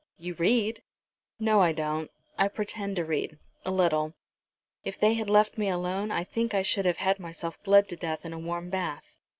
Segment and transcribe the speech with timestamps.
[0.17, 0.81] "You read."
[1.39, 2.09] "No, I don't.
[2.35, 4.15] I pretend to read a little.
[4.83, 7.95] If they had left me alone I think I should have had myself bled to
[7.97, 9.05] death in a warm bath.